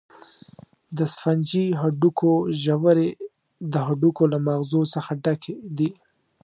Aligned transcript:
د 0.97 0.99
سفنجي 1.13 1.65
هډوکو 1.81 2.31
ژورې 2.63 3.09
د 3.71 3.75
هډوکو 3.87 4.23
له 4.33 4.37
مغزو 4.47 4.81
څخه 4.93 5.11
ډکې 5.23 5.53
دي. 5.77 5.89